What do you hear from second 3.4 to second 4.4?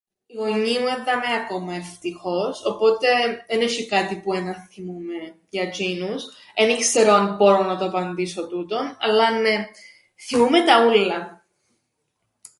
εν έσ̆ει κάτι που